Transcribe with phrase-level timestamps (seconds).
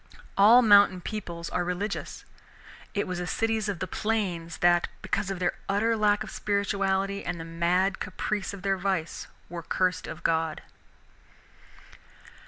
[0.35, 2.25] All mountain peoples are religious.
[2.95, 7.23] It was the cities of the plains that, because of their utter lack of spirituality
[7.23, 10.63] and the mad caprice of their vice, were cursed of God.